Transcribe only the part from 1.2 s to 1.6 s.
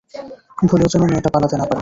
পালাতে